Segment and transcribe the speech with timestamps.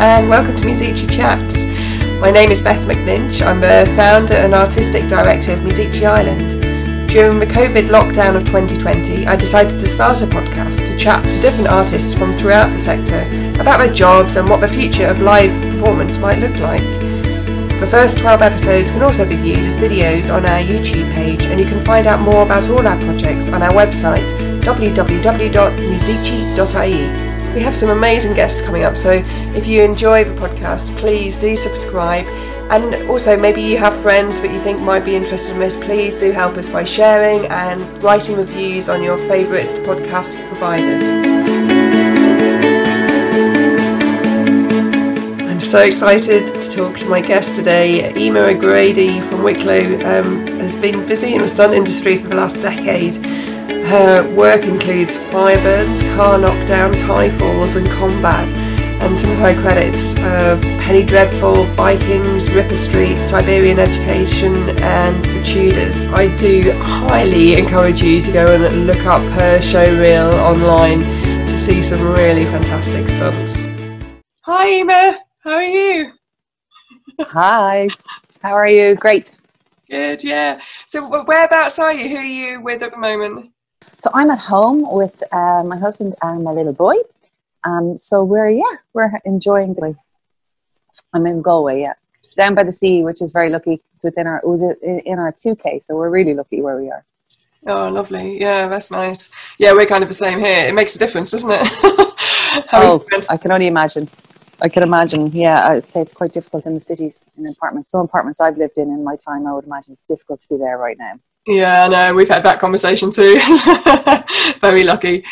[0.00, 1.64] and welcome to Musici Chats.
[2.20, 3.42] My name is Beth McNinch.
[3.42, 7.10] I'm the founder and artistic director of Musici Ireland.
[7.10, 11.40] During the COVID lockdown of 2020, I decided to start a podcast to chat to
[11.42, 13.28] different artists from throughout the sector
[13.60, 16.80] about their jobs and what the future of live performance might look like.
[17.78, 21.60] The first 12 episodes can also be viewed as videos on our YouTube page, and
[21.60, 24.26] you can find out more about all our projects on our website
[24.62, 25.30] www.musici.ie.
[27.54, 29.22] We have some amazing guests coming up, so
[29.56, 32.24] if you enjoy the podcast, please do subscribe.
[32.70, 36.14] And also, maybe you have friends that you think might be interested in this, please
[36.16, 41.02] do help us by sharing and writing reviews on your favourite podcast providers.
[45.48, 48.12] I'm so excited to talk to my guest today.
[48.14, 52.60] Eimear O'Grady from Wicklow um, has been busy in the stunt industry for the last
[52.60, 53.16] decade
[53.90, 58.48] her work includes fire burns, car knockdowns, high falls, and combat.
[59.02, 65.42] And some of her credits of Penny Dreadful, Vikings, Ripper Street, Siberian Education, and The
[65.42, 66.06] Tudors.
[66.06, 71.00] I do highly encourage you to go and look up her show reel online
[71.48, 73.56] to see some really fantastic stunts.
[74.42, 76.12] Hi, Eimear, How are you?
[77.22, 77.88] Hi.
[78.40, 78.94] How are you?
[78.94, 79.36] Great.
[79.90, 80.60] Good, yeah.
[80.86, 82.08] So, whereabouts are you?
[82.08, 83.50] Who are you with at the moment?
[83.96, 86.96] So I'm at home with uh, my husband and my little boy.
[87.64, 89.94] Um, so we're yeah we're enjoying the.
[91.12, 91.92] I'm in Galway, yeah,
[92.36, 93.82] down by the sea, which is very lucky.
[93.94, 97.04] It's within our it was in our 2K, so we're really lucky where we are.
[97.66, 98.40] Oh, lovely!
[98.40, 99.30] Yeah, that's nice.
[99.58, 100.66] Yeah, we're kind of the same here.
[100.66, 101.60] It makes a difference, doesn't it?
[102.72, 104.08] oh, I can only imagine.
[104.62, 105.26] I can imagine.
[105.32, 107.90] Yeah, I'd say it's quite difficult in the cities in apartments.
[107.90, 110.56] Some apartments I've lived in in my time, I would imagine it's difficult to be
[110.56, 111.20] there right now.
[111.46, 112.14] Yeah, I know.
[112.14, 113.38] We've had that conversation too.
[114.60, 115.24] Very lucky.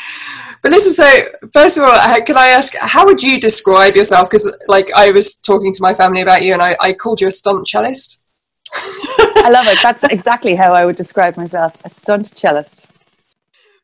[0.62, 1.08] But listen, so
[1.52, 4.28] first of all, can I ask, how would you describe yourself?
[4.28, 7.28] Because, like, I was talking to my family about you, and I, I called you
[7.28, 8.24] a stunt cellist.
[8.74, 9.78] I love it.
[9.82, 12.86] That's exactly how I would describe myself: a stunt cellist.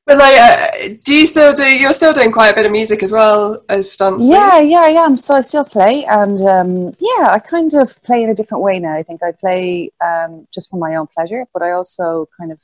[0.07, 1.65] But like, uh, do you still do?
[1.65, 4.27] You're still doing quite a bit of music as well as stunts.
[4.29, 5.17] Yeah, yeah, I am.
[5.17, 8.79] So I still play, and um, yeah, I kind of play in a different way
[8.79, 8.95] now.
[8.95, 12.61] I think I play um, just for my own pleasure, but I also kind of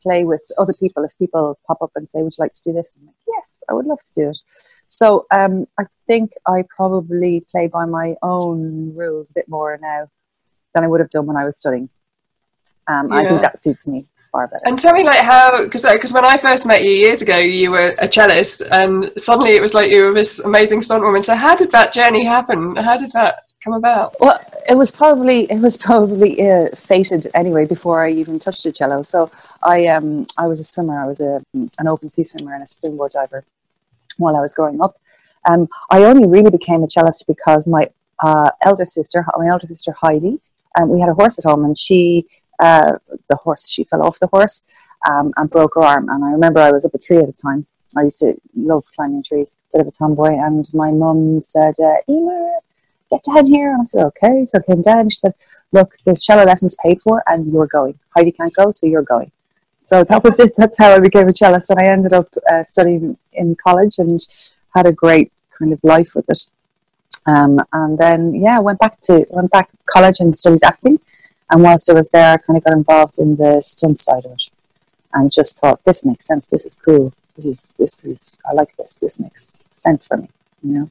[0.00, 1.02] play with other people.
[1.02, 3.64] If people pop up and say, "Would you like to do this?" I'm like, "Yes,
[3.68, 4.38] I would love to do it."
[4.86, 10.08] So um, I think I probably play by my own rules a bit more now
[10.72, 11.88] than I would have done when I was studying.
[12.86, 13.16] Um, yeah.
[13.16, 14.62] I think that suits me far better.
[14.66, 17.70] And tell me, like, how because because when I first met you years ago, you
[17.70, 21.22] were a cellist, and suddenly it was like you were this amazing stunt woman.
[21.22, 22.76] So how did that journey happen?
[22.76, 24.14] How did that come about?
[24.20, 24.38] Well,
[24.72, 29.02] it was probably it was probably uh, fated anyway before I even touched a cello.
[29.02, 29.30] So
[29.62, 30.98] I um I was a swimmer.
[31.04, 31.42] I was a
[31.80, 33.44] an open sea swimmer and a springboard diver
[34.18, 34.94] while I was growing up.
[35.48, 37.88] Um, I only really became a cellist because my
[38.26, 40.40] uh, elder sister, my elder sister Heidi,
[40.76, 42.26] um, we had a horse at home, and she
[42.58, 42.92] uh,
[43.28, 43.68] the horse.
[43.70, 44.66] She fell off the horse
[45.08, 46.08] um, and broke her arm.
[46.08, 47.66] And I remember I was up a tree at the time.
[47.96, 50.36] I used to love climbing trees, bit of a tomboy.
[50.36, 51.96] And my mum said, uh,
[53.10, 53.72] get down here.
[53.72, 54.44] And I said, okay.
[54.44, 55.08] So I came down.
[55.08, 55.34] She said,
[55.72, 57.98] look, there's cello lessons paid for and you're going.
[58.14, 59.30] Heidi can't go, so you're going.
[59.78, 60.54] So that was it.
[60.56, 61.70] That's how I became a cellist.
[61.70, 64.20] And I ended up uh, studying in college and
[64.74, 66.48] had a great kind of life with it.
[67.26, 70.98] Um, and then, yeah, went back to went back to college and studied acting.
[71.50, 74.32] And whilst I was there, I kind of got involved in the stunt side of
[74.32, 74.42] it,
[75.14, 76.48] and just thought this makes sense.
[76.48, 77.12] This is cool.
[77.36, 78.98] This is this is I like this.
[78.98, 80.28] This makes sense for me.
[80.62, 80.90] You know.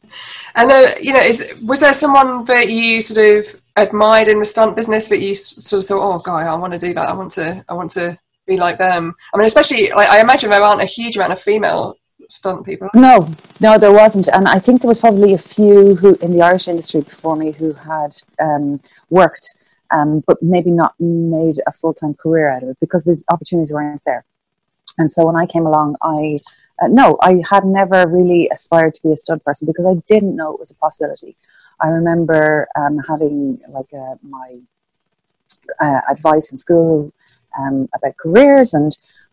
[0.55, 4.45] And uh, you know, is was there someone that you sort of admired in the
[4.45, 7.09] stunt business that you sort of thought, oh, God, I want to do that.
[7.09, 7.63] I want to.
[7.67, 8.17] I want to
[8.47, 9.15] be like them.
[9.33, 11.97] I mean, especially like I imagine there aren't a huge amount of female
[12.29, 12.89] stunt people.
[12.93, 16.41] No, no, there wasn't, and I think there was probably a few who in the
[16.41, 18.79] Irish industry before me who had um,
[19.09, 19.55] worked
[19.95, 23.73] um, but maybe not made a full time career out of it because the opportunities
[23.73, 24.25] weren't there.
[24.97, 26.39] And so when I came along, I
[26.81, 30.35] uh, no, I had never really aspired to be a stunt person because I didn't
[30.35, 31.37] know it was a possibility.
[31.79, 34.59] I remember um, having like uh, my
[35.79, 37.13] uh, advice in school
[37.57, 38.91] um, about careers and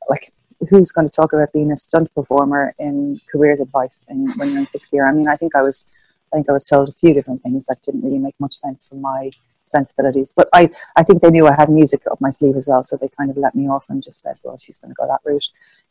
[0.09, 0.29] like
[0.71, 4.61] who's going to talk about being a stunt performer in careers advice in, when you're
[4.61, 5.09] in sixth year.
[5.09, 5.93] I mean, I think I was
[6.33, 8.87] I think I was told a few different things that didn't really make much sense
[8.87, 9.33] for my
[9.65, 10.33] sensibilities.
[10.35, 12.97] But I, I think they knew I had music up my sleeve as well, so
[12.97, 15.21] they kind of let me off and just said, well, she's going to go that
[15.25, 15.49] route.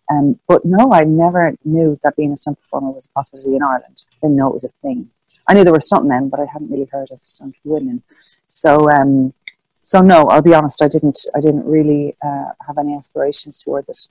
[0.09, 3.63] Um, but no, I never knew that being a stunt performer was a possibility in
[3.63, 4.03] Ireland.
[4.11, 5.09] I didn't know it was a thing.
[5.47, 8.03] I knew there were stunt men, but I hadn't really heard of stunt women.
[8.47, 9.33] So, um,
[9.81, 13.89] so no, I'll be honest, I didn't, I didn't really uh, have any aspirations towards
[13.89, 14.07] it.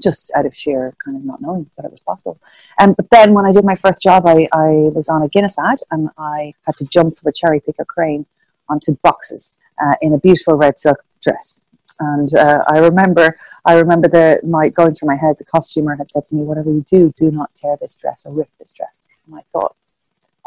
[0.00, 2.38] just out of sheer kind of not knowing that it was possible.
[2.78, 5.58] Um, but then when I did my first job, I, I was on a Guinness
[5.58, 8.26] ad and I had to jump from a cherry picker crane
[8.70, 11.60] onto boxes uh, in a beautiful red silk dress.
[11.98, 13.36] And uh, I remember,
[13.66, 15.36] I remember the my going through my head.
[15.38, 18.32] The costumer had said to me, "Whatever you do, do not tear this dress or
[18.32, 19.76] rip this dress." And I thought,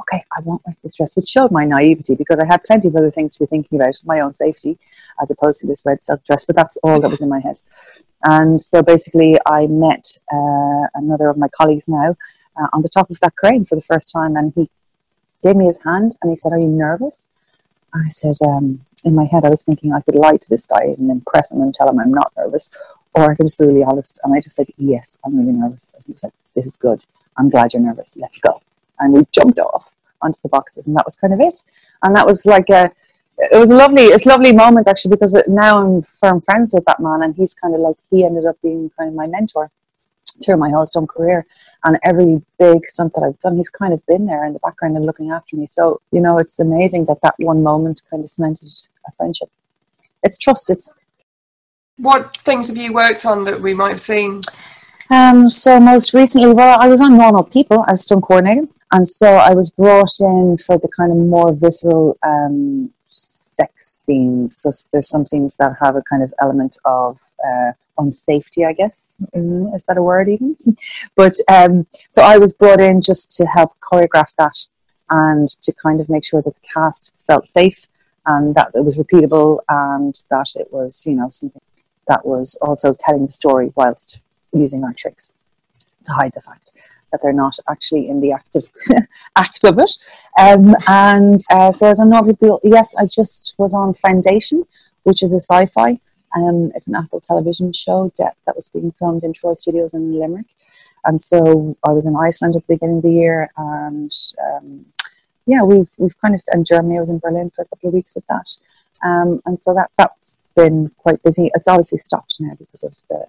[0.01, 2.95] okay, I won't rip this dress, which showed my naivety because I had plenty of
[2.95, 4.77] other things to be thinking about, my own safety,
[5.21, 6.45] as opposed to this red silk dress.
[6.45, 7.59] But that's all that was in my head.
[8.23, 12.15] And so basically, I met uh, another of my colleagues now
[12.57, 14.69] uh, on the top of that crane for the first time, and he
[15.43, 17.27] gave me his hand and he said, "Are you nervous?"
[17.93, 20.95] I said, um, in my head, I was thinking I could lie to this guy
[20.97, 22.71] and impress him and tell him I'm not nervous,
[23.13, 24.19] or I could just be really honest.
[24.23, 25.93] And I just said, Yes, I'm really nervous.
[25.95, 27.03] And he was like, This is good.
[27.37, 28.17] I'm glad you're nervous.
[28.17, 28.61] Let's go.
[28.99, 29.91] And we jumped off
[30.21, 31.63] onto the boxes, and that was kind of it.
[32.01, 32.91] And that was like a,
[33.37, 36.99] it was a lovely, it's lovely moment actually because now I'm firm friends with that
[36.99, 39.71] man, and he's kind of like he ended up being kind of my mentor
[40.43, 41.45] through my whole stunt career.
[41.85, 44.95] And every big stunt that I've done, he's kind of been there in the background
[44.95, 45.67] and looking after me.
[45.67, 48.69] So, you know, it's amazing that that one moment kind of cemented
[49.07, 49.49] a friendship.
[50.23, 50.69] It's trust.
[50.69, 50.93] It's
[51.97, 54.41] what things have you worked on that we might have seen?
[55.09, 59.27] Um, so most recently, well, I was on Normal People as stunt coordinator, and so
[59.27, 64.57] I was brought in for the kind of more visceral um, sex scenes.
[64.57, 68.73] So there's some scenes that have a kind of element of uh, on safety, I
[68.73, 69.17] guess.
[69.35, 70.57] Mm, is that a word even?
[71.15, 74.57] but um, so I was brought in just to help choreograph that
[75.09, 77.87] and to kind of make sure that the cast felt safe
[78.25, 81.61] and that it was repeatable and that it was, you know, something
[82.07, 84.19] that was also telling the story whilst
[84.51, 85.35] using our tricks
[86.05, 86.71] to hide the fact
[87.11, 88.69] that they're not actually in the active
[89.35, 89.91] act of it.
[90.37, 94.65] Um, and uh, so as a novel, yes, I just was on Foundation,
[95.03, 95.99] which is a sci-fi
[96.35, 100.19] um, it's an Apple television show, Death, that was being filmed in Troy Studios in
[100.19, 100.47] Limerick.
[101.05, 104.85] And so I was in Iceland at the beginning of the year, and um,
[105.45, 106.97] yeah, we've we've kind of and Germany.
[106.97, 108.49] I was in Berlin for a couple of weeks with that,
[109.03, 111.51] um, and so that that's been quite busy.
[111.55, 113.25] It's obviously stopped now because of the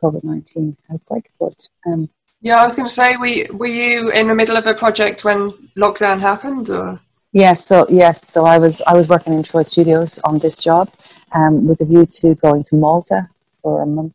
[0.00, 2.08] COVID nineteen outbreak, but um,
[2.40, 5.22] yeah, I was going to say, were were you in the middle of a project
[5.22, 7.00] when lockdown happened, or?
[7.32, 10.90] Yes, so yes, so I was I was working in Troy Studios on this job,
[11.32, 13.28] um, with a view to going to Malta
[13.62, 14.14] for a month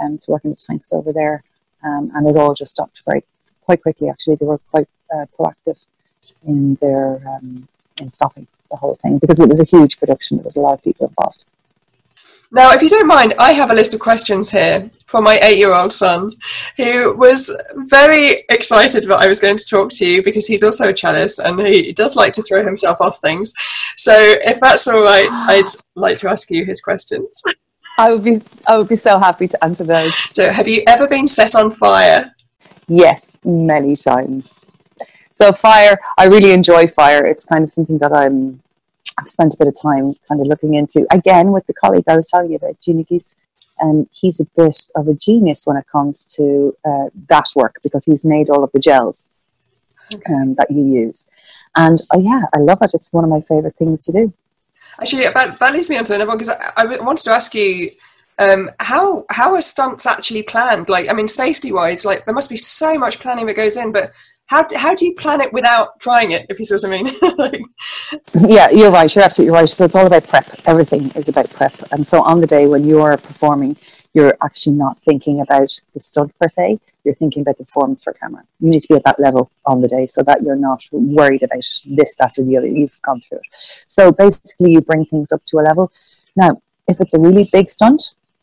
[0.00, 1.42] um, to work in the tanks over there,
[1.82, 3.24] um, and it all just stopped very
[3.64, 4.08] quite quickly.
[4.08, 5.78] Actually, they were quite uh, proactive
[6.46, 7.68] in their um,
[8.00, 10.38] in stopping the whole thing because it was a huge production.
[10.38, 11.44] There was a lot of people involved.
[12.54, 15.56] Now, if you don't mind, I have a list of questions here for my eight
[15.56, 16.32] year old son,
[16.76, 20.90] who was very excited that I was going to talk to you because he's also
[20.90, 23.54] a cellist and he does like to throw himself off things.
[23.96, 25.64] So, if that's all right, I'd
[25.94, 27.42] like to ask you his questions.
[27.96, 30.14] I would be, I would be so happy to answer those.
[30.34, 32.34] So, have you ever been set on fire?
[32.86, 34.66] Yes, many times.
[35.30, 37.24] So, fire, I really enjoy fire.
[37.24, 38.61] It's kind of something that I'm
[39.22, 42.16] I've spent a bit of time kind of looking into again with the colleague I
[42.16, 43.36] was telling you about, Gina Geese.
[43.80, 48.04] Um, he's a bit of a genius when it comes to uh, that work because
[48.04, 49.26] he's made all of the gels
[50.28, 51.26] um, that you use.
[51.74, 52.92] And uh, yeah, I love it.
[52.94, 54.32] It's one of my favorite things to do.
[55.00, 57.54] Actually, that, that leads me on to another one because I, I wanted to ask
[57.54, 57.92] you
[58.38, 60.88] um, how how are stunts actually planned?
[60.88, 63.92] Like, I mean, safety wise, like there must be so much planning that goes in,
[63.92, 64.12] but
[64.52, 67.06] how, how do you plan it without trying it if you see what i mean?
[67.42, 67.62] Like,
[68.34, 69.68] yeah you're right you're absolutely right.
[69.68, 70.46] So it's all about prep.
[70.66, 71.74] Everything is about prep.
[71.90, 73.76] And so on the day when you're performing
[74.12, 76.78] you're actually not thinking about the stunt per se.
[77.02, 78.42] You're thinking about the performance for camera.
[78.60, 81.42] You need to be at that level on the day so that you're not worried
[81.42, 81.64] about
[81.98, 82.66] this that or the other.
[82.66, 83.82] You've gone through it.
[83.86, 85.90] So basically you bring things up to a level.
[86.36, 88.02] Now if it's a really big stunt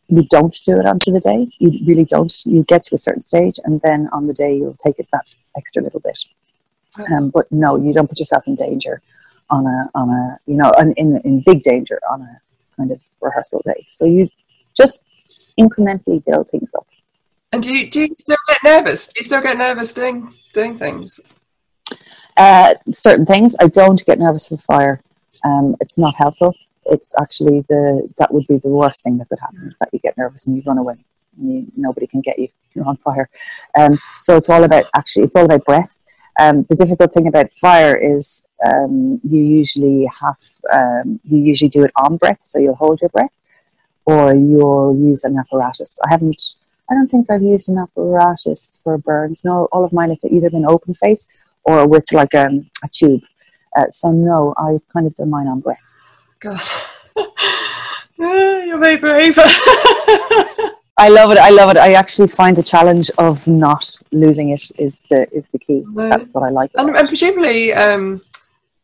[0.09, 1.47] you don't do it onto the day.
[1.59, 2.33] You really don't.
[2.45, 5.25] You get to a certain stage, and then on the day you'll take it that
[5.57, 6.17] extra little bit.
[7.11, 9.01] Um, but no, you don't put yourself in danger
[9.49, 12.41] on a on a you know in in big danger on a
[12.75, 13.85] kind of rehearsal day.
[13.87, 14.29] So you
[14.75, 15.05] just
[15.59, 16.87] incrementally build things up.
[17.51, 19.07] And do you do you still get nervous?
[19.07, 21.19] Do you still get nervous doing doing things?
[22.37, 23.55] Uh, certain things.
[23.59, 25.01] I don't get nervous with fire.
[25.43, 26.55] Um, it's not helpful.
[26.85, 29.99] It's actually the that would be the worst thing that could happen is that you
[29.99, 30.97] get nervous and you run away.
[31.41, 32.49] You, nobody can get you.
[32.73, 33.29] You're on fire.
[33.77, 35.99] Um, so it's all about actually, it's all about breath.
[36.39, 40.37] Um, the difficult thing about fire is um, you usually have
[40.71, 43.33] um, you usually do it on breath, so you'll hold your breath,
[44.05, 45.99] or you'll use an apparatus.
[46.05, 46.55] I haven't.
[46.89, 49.43] I don't think I've used an apparatus for burns.
[49.43, 51.27] No, all of mine have either been open face
[51.63, 53.21] or with like um, a tube.
[53.77, 55.77] Uh, so no, I've kind of done mine on breath.
[56.39, 56.59] God,
[58.17, 59.37] you're very brave.
[60.99, 61.37] I love it.
[61.37, 61.77] I love it.
[61.77, 65.83] I actually find the challenge of not losing it is the is the key.
[65.95, 66.71] That's what I like.
[66.75, 68.19] And, and presumably, um,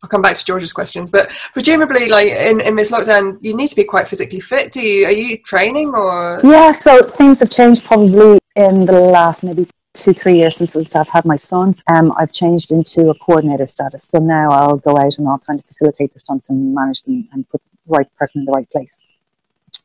[0.01, 3.67] I'll come back to George's questions, but presumably, like in, in this lockdown, you need
[3.67, 4.71] to be quite physically fit.
[4.71, 5.05] Do you?
[5.07, 6.39] Are you training or?
[6.41, 10.95] Yeah, so things have changed probably in the last maybe two, three years since, since
[10.95, 11.75] I've had my son.
[11.87, 14.03] Um, I've changed into a coordinator status.
[14.05, 17.27] So now I'll go out and I'll kind of facilitate the stunts and manage them
[17.33, 19.03] and put the right person in the right place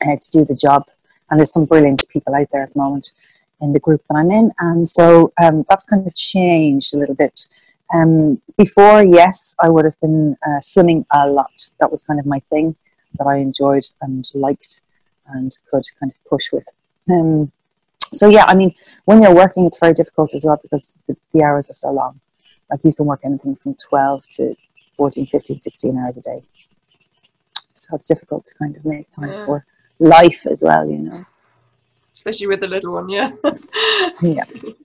[0.07, 0.87] uh, to do the job.
[1.31, 3.13] And there's some brilliant people out there at the moment
[3.61, 4.53] in the group that I'm in.
[4.59, 7.47] And so um, that's kind of changed a little bit.
[7.93, 11.53] Um, before, yes, I would have been uh, swimming a lot.
[11.81, 12.77] That was kind of my thing
[13.19, 14.81] that I enjoyed and liked
[15.27, 16.67] and could kind of push with.
[17.11, 17.53] Um,
[18.13, 21.43] so yeah, I mean, when you're working, it's very difficult as well because the, the
[21.43, 22.21] hours are so long.
[22.71, 24.55] Like you can work anything from 12 to
[24.97, 26.43] 14, 15, 16 hours a day.
[27.75, 29.45] So it's difficult to kind of make time Yeah.
[29.45, 29.67] for
[30.01, 31.25] life as well, you know.
[32.17, 33.31] Especially with the little one, yeah.
[34.21, 34.45] Yeah.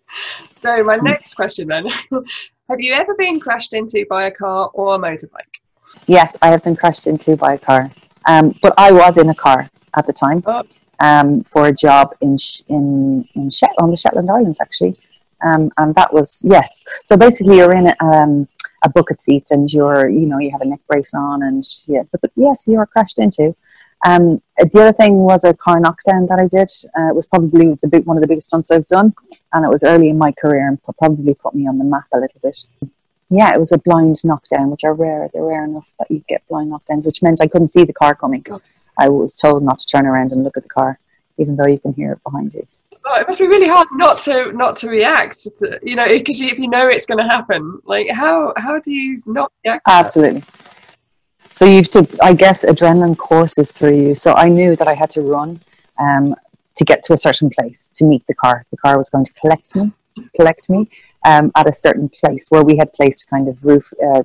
[0.59, 1.87] so my next question then:
[2.69, 5.59] Have you ever been crashed into by a car or a motorbike?
[6.07, 7.89] Yes, I have been crashed into by a car,
[8.27, 10.63] um, but I was in a car at the time Oh.
[10.99, 14.97] um, for a job in Sh- in in Shet- on the Shetland Islands actually,
[15.43, 16.83] um, and that was yes.
[17.03, 18.47] So basically, you're in um,
[18.83, 22.03] a bucket seat and you're you know you have a neck brace on and yeah,
[22.11, 23.55] but the, yes, you are crashed into.
[24.05, 26.69] Um, the other thing was a car knockdown that I did.
[26.97, 29.13] Uh, it was probably the big, one of the biggest stunts I've done,
[29.53, 32.19] and it was early in my career and probably put me on the map a
[32.19, 32.57] little bit.
[33.29, 35.29] Yeah, it was a blind knockdown, which are rare.
[35.33, 38.15] They're rare enough that you get blind knockdowns, which meant I couldn't see the car
[38.15, 38.45] coming.
[38.97, 40.99] I was told not to turn around and look at the car,
[41.37, 42.67] even though you can hear it behind you.
[43.07, 45.47] Oh, it must be really hard not to not to react.
[45.83, 49.21] You know, because if you know it's going to happen, like how how do you
[49.25, 49.83] not react?
[49.87, 50.43] Absolutely.
[51.55, 54.13] So you've to, I guess, adrenaline courses through you.
[54.13, 55.61] So I knew that I had to run
[55.97, 56.35] um,
[56.75, 58.65] to get to a certain place to meet the car.
[58.71, 59.93] The car was going to collect me,
[60.35, 60.89] collect me
[61.23, 63.93] um, at a certain place where we had placed kind of roof.
[64.05, 64.23] Uh,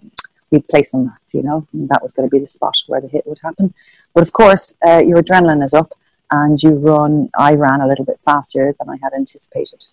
[0.50, 3.06] we'd placed some mats, you know, that was going to be the spot where the
[3.06, 3.74] hit would happen.
[4.12, 5.92] But of course, uh, your adrenaline is up,
[6.32, 7.30] and you run.
[7.38, 9.86] I ran a little bit faster than I had anticipated.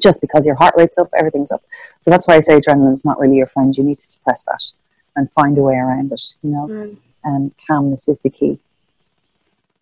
[0.00, 1.62] Just because your heart rate's up, everything's up.
[2.00, 3.76] So that's why I say adrenaline's not really your friend.
[3.76, 4.72] You need to suppress that
[5.16, 6.66] and find a way around it, you know.
[6.68, 6.96] Mm.
[7.24, 8.60] And calmness is the key.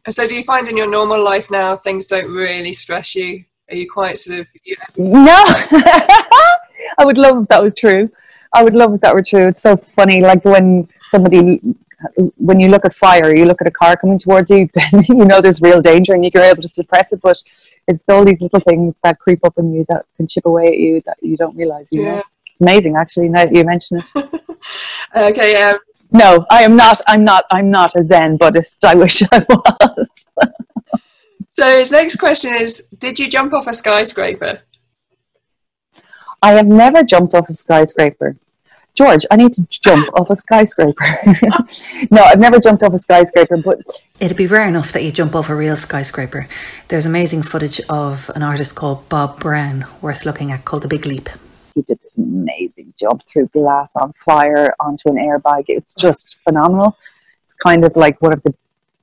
[0.09, 3.45] So, do you find in your normal life now things don't really stress you?
[3.71, 5.35] Are you quite sort of you No,
[6.99, 8.11] I would love if that were true.
[8.53, 9.49] I would love if that were true.
[9.49, 11.61] It's so funny, like when somebody,
[12.37, 15.25] when you look at fire, you look at a car coming towards you, then you
[15.25, 17.21] know there's real danger, and you're able to suppress it.
[17.23, 17.43] But
[17.89, 20.79] it's all these little things that creep up on you that can chip away at
[20.79, 21.89] you that you don't realize.
[21.91, 22.15] You Yeah.
[22.17, 22.23] know,
[22.53, 23.29] it's amazing actually.
[23.31, 24.41] Now that you mention it.
[25.17, 25.63] okay?
[25.63, 25.79] Um,
[26.13, 27.01] No, I am not.
[27.07, 27.45] I'm not.
[27.51, 28.85] I'm not a Zen Buddhist.
[28.85, 30.09] I wish I was.
[31.51, 34.63] so his next question is: Did you jump off a skyscraper?
[36.43, 38.37] I have never jumped off a skyscraper.
[38.95, 41.19] George, I need to jump off a skyscraper.
[42.13, 43.81] no, I've never jumped off a skyscraper, but
[44.21, 46.47] It'd be rare enough that you jump off a real skyscraper.
[46.89, 51.07] There's amazing footage of an artist called Bob Brown worth looking at called The Big
[51.07, 51.29] Leap.
[51.75, 55.65] He did this amazing jump through glass on fire onto an airbag.
[55.69, 56.97] It's just phenomenal.
[57.45, 58.55] It's kind of like one of the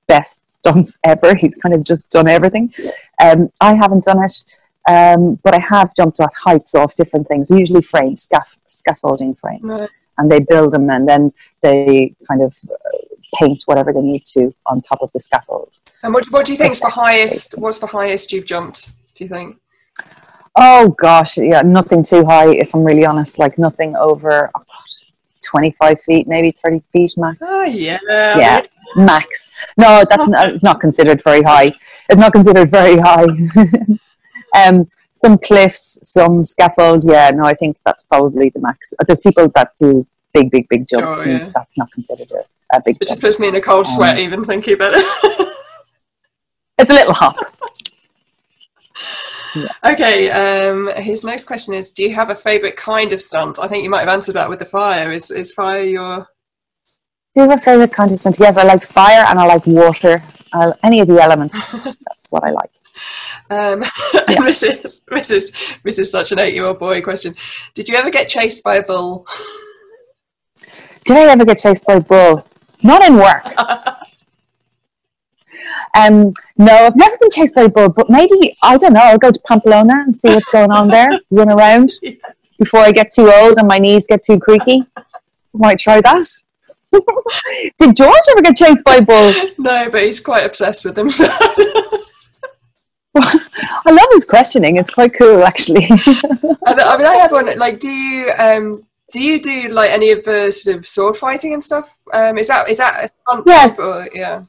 [0.08, 1.36] best stunts ever.
[1.40, 2.74] He's kind of just done everything.
[3.22, 4.44] Um, I haven't done it,
[4.90, 9.64] um, but I have jumped at heights off different things, usually frames, scaff- scaffolding frames.
[9.64, 9.90] Right.
[10.18, 12.98] And they build them and then they kind of uh,
[13.40, 15.72] paint whatever they need to on top of the scaffold.
[16.04, 17.58] And what, what do you think is the highest?
[17.58, 18.92] What's the highest you've jumped?
[19.16, 19.58] Do you think?
[20.56, 22.54] Oh gosh, yeah, nothing too high.
[22.54, 24.64] If I'm really honest, like nothing over oh
[25.44, 27.38] 25 feet, maybe 30 feet max.
[27.46, 27.98] Oh yeah.
[28.08, 28.62] yeah,
[28.96, 29.66] max.
[29.78, 31.74] No, that's not, it's not considered very high.
[32.10, 33.26] It's not considered very high.
[34.68, 37.04] um, some cliffs, some scaffold.
[37.06, 38.94] Yeah, no, I think that's probably the max.
[39.06, 41.52] There's people that do big, big, big jumps, Sure, and yeah.
[41.56, 44.22] that's not considered a, a big It just puts me in a cold sweat Um,
[44.24, 45.48] even thinking about it.
[46.78, 47.38] It's a little hop.
[49.86, 50.30] okay.
[50.30, 53.60] Um, his next question is: Do you have a favourite kind of stunt?
[53.60, 55.12] I think you might have answered that with the fire.
[55.12, 56.28] Is is fire your?
[57.34, 58.40] Do you have a favorite kind of contestant?
[58.40, 60.22] Yes, I like fire and I like water.
[60.54, 61.58] i any of the elements.
[61.72, 62.72] That's what I like.
[63.50, 63.84] Um,
[64.28, 65.52] and this is this is
[65.84, 67.36] this is such an eight-year-old boy question.
[67.74, 69.26] Did you ever get chased by a bull?
[71.06, 72.48] Did I ever get chased by a bull?
[72.84, 73.44] Not in work.
[75.98, 79.02] Um, no, I've never been chased by a bull, but maybe I don't know.
[79.02, 81.10] I'll go to Pamplona and see what's going on there.
[81.32, 81.92] Run around
[82.60, 84.86] before I get too old and my knees get too creaky.
[85.54, 86.28] Might try that.
[87.78, 89.34] Did George ever get chased by a bull?
[89.58, 91.10] no, but he's quite obsessed with them.
[91.10, 91.26] So
[93.16, 94.78] I love his questioning.
[94.78, 95.86] It's quite cool, actually.
[95.86, 97.58] I mean, I have one.
[97.58, 101.54] Like, do you um, do you do like any of the sort of sword fighting
[101.54, 102.00] and stuff?
[102.14, 103.12] Um, is that is that
[103.46, 103.80] yes?
[103.80, 104.44] Or, yeah.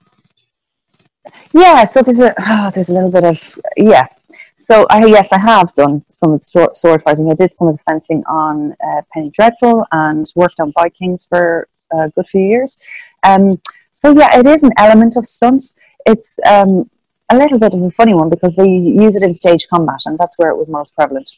[1.52, 1.84] Yeah.
[1.84, 4.06] So there's a oh, there's a little bit of yeah.
[4.54, 7.30] So I yes, I have done some of the sword fighting.
[7.30, 11.68] I did some of the fencing on uh, Penny Dreadful and worked on Vikings for
[11.90, 12.78] a good few years.
[13.22, 13.60] Um,
[13.92, 15.76] so yeah, it is an element of stunts.
[16.06, 16.90] It's um,
[17.30, 20.18] a little bit of a funny one because they use it in stage combat, and
[20.18, 21.28] that's where it was most prevalent.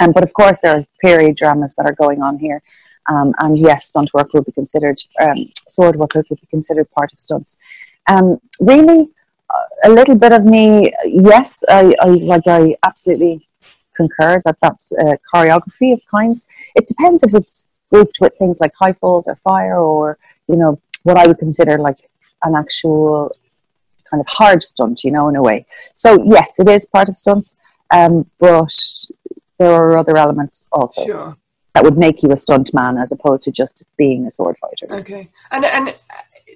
[0.00, 2.62] Um, but of course, there are period dramas that are going on here.
[3.08, 5.36] Um, and yes, stunt work will be considered, um,
[5.68, 7.56] sword work will be considered part of stunts.
[8.08, 9.08] Um, really,
[9.84, 13.46] a little bit of me, yes, I, I, like I absolutely
[13.94, 16.44] concur that that's a choreography of kinds.
[16.74, 20.18] It depends if it's grouped with things like high falls or fire or,
[20.48, 22.08] you know, what I would consider like
[22.44, 23.34] an actual
[24.10, 25.66] kind of hard stunt, you know, in a way.
[25.94, 27.56] So yes, it is part of stunts,
[27.90, 28.72] um, but
[29.58, 31.04] there are other elements also.
[31.04, 31.36] Sure.
[31.74, 34.94] That would make you a stunt man as opposed to just being a sword fighter.
[35.00, 35.94] Okay, and and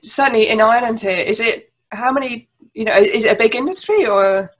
[0.06, 2.48] certainly in Ireland here, is it how many?
[2.74, 4.50] You know, is it a big industry or?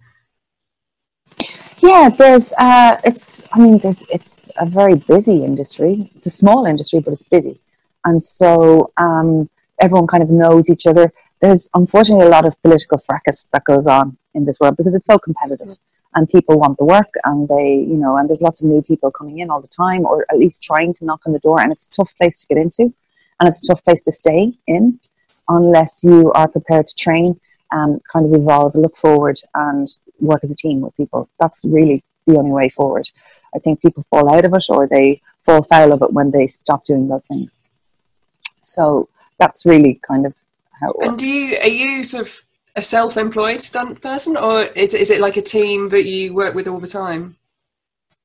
[1.79, 2.53] Yeah, there's.
[2.59, 3.47] Uh, it's.
[3.53, 4.03] I mean, there's.
[4.11, 6.11] It's a very busy industry.
[6.15, 7.61] It's a small industry, but it's busy,
[8.05, 9.49] and so um,
[9.81, 11.13] everyone kind of knows each other.
[11.41, 15.07] There's unfortunately a lot of political fracas that goes on in this world because it's
[15.07, 15.77] so competitive
[16.15, 19.11] and people want the work and they you know and there's lots of new people
[19.11, 21.71] coming in all the time or at least trying to knock on the door and
[21.71, 22.85] it's a tough place to get into
[23.39, 24.99] and it's a tough place to stay in
[25.49, 27.39] unless you are prepared to train
[27.73, 32.03] and kind of evolve look forward and work as a team with people that's really
[32.27, 33.09] the only way forward
[33.55, 36.47] i think people fall out of it or they fall foul of it when they
[36.47, 37.59] stop doing those things
[38.61, 40.35] so that's really kind of
[40.81, 41.09] how it works.
[41.09, 45.21] and do you are you sort of a self-employed stunt person, or is, is it
[45.21, 47.37] like a team that you work with all the time?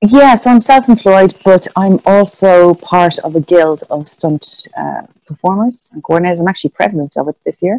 [0.03, 5.92] Yeah, so I'm self-employed, but I'm also part of a guild of stunt uh, performers
[5.94, 6.40] and coordinators.
[6.40, 7.77] I'm actually president of it this year,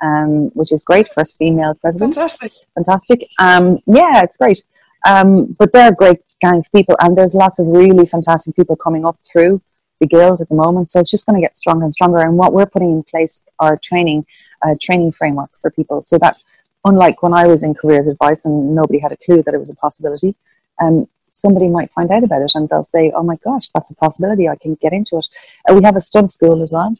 [0.00, 1.08] um, which is great.
[1.08, 2.14] for First female president.
[2.14, 2.52] Fantastic.
[2.74, 3.26] Fantastic.
[3.38, 4.64] Um, yeah, it's great.
[5.06, 8.74] Um, but they're a great gang of people, and there's lots of really fantastic people
[8.74, 9.60] coming up through
[10.00, 10.88] the guild at the moment.
[10.88, 12.18] So it's just going to get stronger and stronger.
[12.18, 14.24] And what we're putting in place are training,
[14.62, 16.42] uh, training framework for people, so that
[16.86, 19.68] unlike when I was in careers advice and nobody had a clue that it was
[19.68, 20.34] a possibility,
[20.80, 23.94] um, somebody might find out about it and they'll say, "Oh my gosh, that's a
[23.94, 24.48] possibility!
[24.48, 25.28] I can get into it."
[25.68, 26.96] Uh, we have a stunt school as well,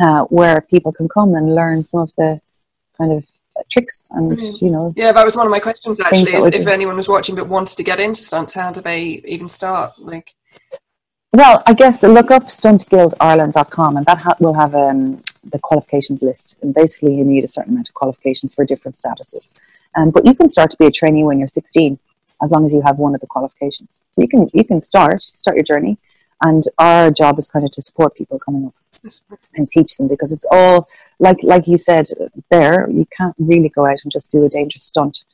[0.00, 2.40] uh, where people can come and learn some of the
[2.98, 3.26] kind of
[3.70, 4.62] tricks and mm.
[4.62, 7.36] you know yeah that was one of my questions actually is if anyone was watching
[7.36, 10.34] but wanted to get into stunts how do they even start like
[11.34, 16.54] well, I guess look up stuntguildireland.com and that ha- will have um, the qualifications list.
[16.62, 19.52] And basically, you need a certain amount of qualifications for different statuses.
[19.96, 21.98] Um, but you can start to be a trainee when you're 16,
[22.42, 24.02] as long as you have one of the qualifications.
[24.10, 25.98] So you can you can start start your journey,
[26.42, 28.74] and our job is kind of to support people coming up
[29.54, 32.06] and teach them because it's all like like you said
[32.50, 32.88] there.
[32.90, 35.24] You can't really go out and just do a dangerous stunt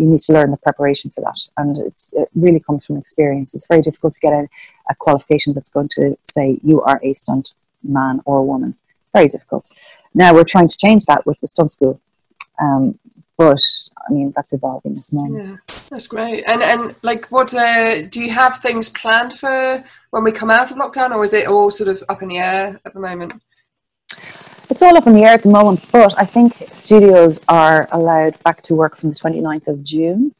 [0.00, 1.40] you need to learn the preparation for that.
[1.58, 3.54] And it's, it really comes from experience.
[3.54, 4.48] It's very difficult to get a,
[4.88, 8.76] a qualification that's going to say you are a stunt man or woman.
[9.12, 9.70] Very difficult.
[10.14, 12.00] Now we're trying to change that with the stunt school.
[12.60, 12.98] Um,
[13.40, 13.64] but
[14.06, 15.46] I mean that's evolving at the moment.
[15.46, 16.44] Yeah, that's great.
[16.46, 20.70] And and like, what uh, do you have things planned for when we come out
[20.70, 23.32] of lockdown, or is it all sort of up in the air at the moment?
[24.68, 28.38] It's all up in the air at the moment, but I think studios are allowed
[28.42, 30.34] back to work from the 29th of June.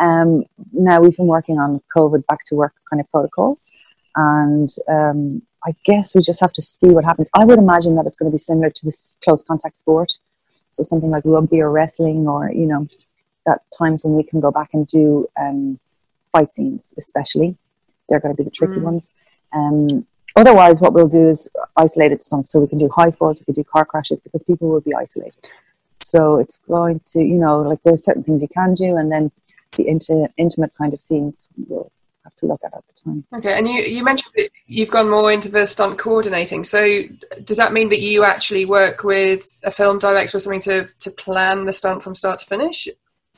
[0.00, 3.70] Um, now we've been working on COVID back to work kind of protocols,
[4.16, 7.30] and um, I guess we just have to see what happens.
[7.32, 10.10] I would imagine that it's going to be similar to this close contact sport,
[10.72, 12.86] so something like rugby or wrestling, or you know,
[13.46, 15.78] that times when we can go back and do um,
[16.32, 17.56] fight scenes, especially
[18.08, 18.82] they're going to be the tricky mm.
[18.82, 19.12] ones.
[19.52, 22.50] Um, Otherwise, what we'll do is isolated stunts.
[22.50, 24.94] So we can do high falls, we can do car crashes because people will be
[24.94, 25.34] isolated.
[26.00, 29.30] So it's going to, you know, like there's certain things you can do, and then
[29.76, 31.90] the inti- intimate kind of scenes have
[32.40, 33.24] to look at at the time.
[33.34, 36.64] Okay, and you, you mentioned that you've gone more into the stunt coordinating.
[36.64, 37.02] So
[37.44, 41.10] does that mean that you actually work with a film director or something to, to
[41.10, 42.88] plan the stunt from start to finish?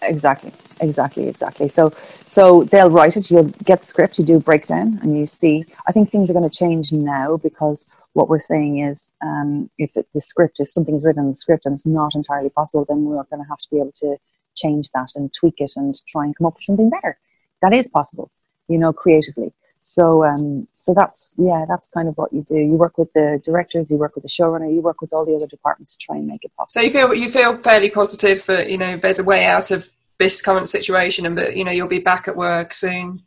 [0.02, 1.68] Exactly, exactly, exactly.
[1.68, 1.92] So,
[2.24, 3.30] so they'll write it.
[3.30, 4.18] You'll get the script.
[4.18, 5.64] You do breakdown, and you see.
[5.86, 9.96] I think things are going to change now because what we're saying is, um, if
[9.96, 13.04] it, the script, if something's written in the script and it's not entirely possible, then
[13.04, 14.16] we're going to have to be able to
[14.54, 17.18] change that and tweak it and try and come up with something better.
[17.62, 18.30] That is possible,
[18.72, 19.52] you know, creatively.
[19.80, 22.56] So, um, so that's yeah, that's kind of what you do.
[22.56, 25.34] You work with the directors, you work with the showrunner, you work with all the
[25.34, 26.80] other departments to try and make it possible.
[26.80, 29.90] So you feel you feel fairly positive that you know there's a way out of
[30.18, 33.22] this current situation and that you know you'll be back at work soon?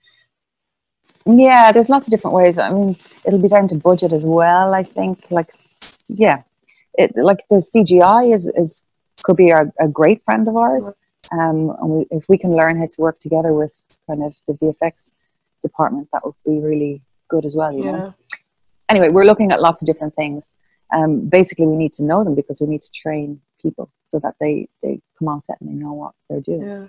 [1.25, 2.57] Yeah, there's lots of different ways.
[2.57, 4.73] I mean, it'll be down to budget as well.
[4.73, 5.49] I think, like,
[6.09, 6.43] yeah,
[6.93, 8.85] it like the CGI is is
[9.23, 10.95] could be our, a great friend of ours.
[11.31, 13.73] Um, and we, if we can learn how to work together with
[14.07, 15.15] kind of the VFX
[15.69, 16.93] department, that would be really
[17.33, 17.71] good as well.
[17.77, 17.91] You yeah.
[17.91, 18.13] know.
[18.89, 20.55] Anyway, we're looking at lots of different things.
[20.95, 24.35] Um, basically, we need to know them because we need to train people so that
[24.39, 26.67] they they come on set and they know what they're doing.
[26.67, 26.87] Yeah.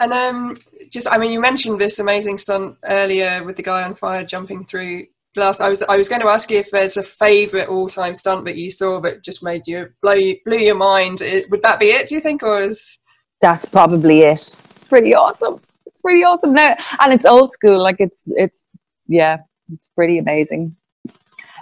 [0.00, 0.56] And um,
[0.90, 4.64] just, I mean, you mentioned this amazing stunt earlier with the guy on fire jumping
[4.64, 5.60] through glass.
[5.60, 8.56] I was, I was going to ask you if there's a favourite all-time stunt that
[8.56, 11.22] you saw that just made you blow, you, blew your mind.
[11.22, 12.08] It, would that be it?
[12.08, 12.98] Do you think, or is
[13.40, 14.56] that's probably it?
[14.88, 15.60] Pretty awesome.
[16.04, 17.82] Pretty awesome now, and it's old school.
[17.82, 18.64] Like it's, it's,
[19.08, 19.38] yeah,
[19.72, 20.76] it's pretty amazing.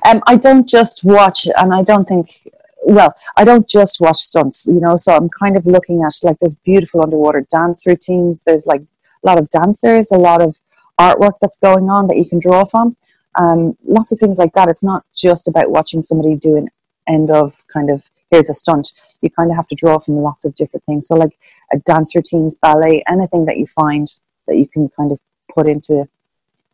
[0.04, 2.50] Um, I don't just watch, and I don't think
[2.84, 6.38] well, I don't just watch stunts, you know, so I'm kind of looking at like
[6.40, 8.42] there's beautiful underwater dance routines.
[8.44, 10.56] There's like a lot of dancers, a lot of
[11.00, 12.96] artwork that's going on that you can draw from.
[13.40, 14.68] Um, lots of things like that.
[14.68, 16.68] It's not just about watching somebody do an
[17.08, 18.92] end of kind of here's a stunt.
[19.20, 21.06] You kind of have to draw from lots of different things.
[21.06, 21.38] So like
[21.72, 24.08] a dance routines, ballet, anything that you find
[24.46, 25.18] that you can kind of
[25.54, 26.08] put into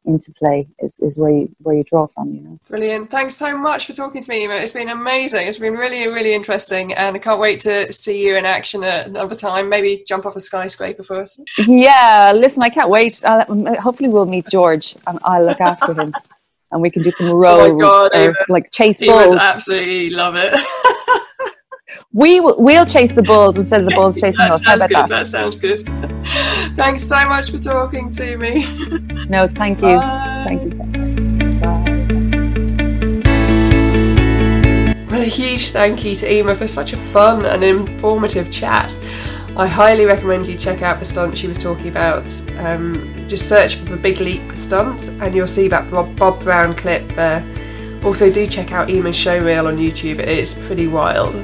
[0.04, 2.58] into play is, is where you where you draw from you know?
[2.68, 3.10] Brilliant.
[3.10, 4.60] Thanks so much for talking to me Eimear.
[4.62, 5.46] it's been amazing.
[5.46, 9.06] It's been really really interesting and i can't wait to see you in action at
[9.06, 9.68] another time.
[9.68, 11.40] Maybe jump off a skyscraper for us.
[11.58, 13.22] Yeah listen i can't wait.
[13.24, 16.14] I'll, hopefully we'll meet george and i'll look after him
[16.70, 19.34] and we can do some rows oh God, or like chase bulls.
[19.36, 20.52] absolutely love it
[22.18, 24.64] we we'll chase the bulls instead of the bulls chasing us.
[24.64, 24.96] How about good.
[24.96, 25.08] that?
[25.08, 25.86] That sounds good.
[26.74, 28.66] Thanks so much for talking to me.
[29.28, 29.88] No, thank you.
[29.88, 30.44] Bye.
[30.46, 30.78] Thank you.
[31.60, 31.84] Bye.
[35.10, 38.96] Well, a huge thank you to Eimear for such a fun and informative chat.
[39.54, 42.24] I highly recommend you check out the stunt she was talking about.
[42.56, 46.74] Um, just search for the Big Leap stunt and you'll see that Bob, Bob Brown
[46.74, 47.46] clip there.
[48.02, 51.34] Also, do check out Eimear's show reel on YouTube, it is pretty wild.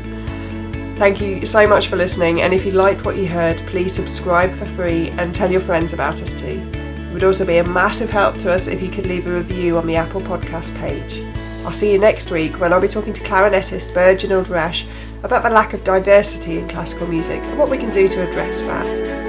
[0.96, 4.54] Thank you so much for listening, and if you liked what you heard, please subscribe
[4.54, 6.60] for free and tell your friends about us too.
[6.72, 9.76] It would also be a massive help to us if you could leave a review
[9.76, 11.20] on the Apple Podcast page.
[11.64, 14.86] I'll see you next week when I'll be talking to clarinetist Virginald Rash
[15.24, 18.62] about the lack of diversity in classical music and what we can do to address
[18.62, 19.23] that.